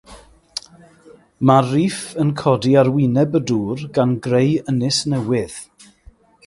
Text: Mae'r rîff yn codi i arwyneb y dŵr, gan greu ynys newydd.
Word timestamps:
Mae'r 1.49 1.67
rîff 1.73 1.99
yn 2.23 2.31
codi 2.41 2.73
i 2.77 2.79
arwyneb 2.85 3.39
y 3.41 3.43
dŵr, 3.51 3.85
gan 3.99 4.19
greu 4.29 4.59
ynys 4.75 5.03
newydd. 5.13 5.63